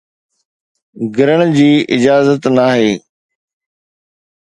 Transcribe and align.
گرڻ 1.17 1.39
جي 1.57 1.69
اجازت 1.99 2.43
ناهي 2.57 2.91